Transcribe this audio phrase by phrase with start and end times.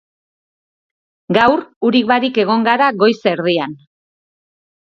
[1.37, 3.77] Gaur urik barik egon gara goiz erdian.